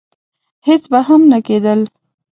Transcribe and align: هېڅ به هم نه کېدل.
هېڅ 0.67 0.83
به 0.91 0.99
هم 1.07 1.21
نه 1.31 1.39
کېدل. 1.47 1.79